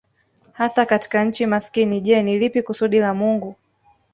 hasa 0.53 0.85
katika 0.85 1.23
nchi 1.23 1.45
masikini 1.45 2.01
Je 2.01 2.23
ni 2.23 2.39
lipi 2.39 2.63
kusudi 2.63 2.99
la 2.99 3.13
Mungu 3.13 3.55